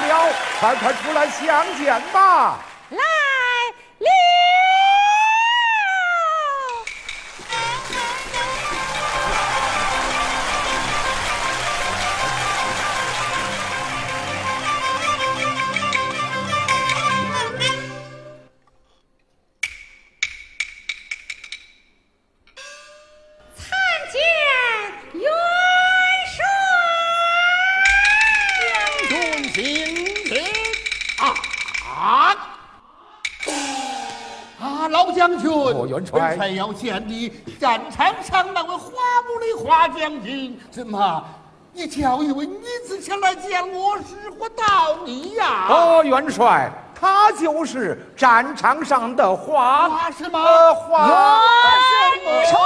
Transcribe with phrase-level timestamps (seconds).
[0.00, 2.58] 到了，快快出来相见吧！
[2.90, 3.02] 来
[35.18, 35.86] 了。
[35.86, 38.90] 元帅要见你战场上那位花
[39.26, 41.24] 木的花将军，怎么
[41.72, 45.66] 你叫一位女子前来见我，是何道理呀？
[45.68, 50.38] 哦，元帅，她就是战场上的花花什么？
[50.74, 51.08] 花
[52.22, 52.56] 元帅。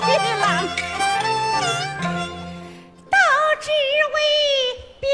[0.00, 0.08] 一
[0.40, 0.66] 郎
[3.10, 3.16] 都
[3.60, 3.70] 只
[4.14, 4.18] 为
[5.00, 5.10] 边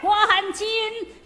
[0.00, 1.17] 关金。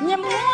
[0.00, 0.47] nhâm hết